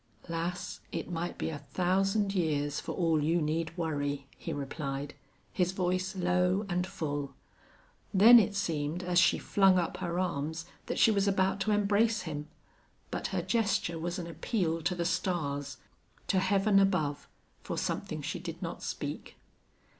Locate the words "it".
0.91-1.11, 8.39-8.55